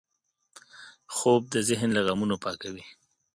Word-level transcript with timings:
خوب 1.15 1.41
د 1.53 1.55
ذهن 1.69 1.89
له 1.93 2.01
غمونو 2.07 2.35
پاکوي 2.43 2.85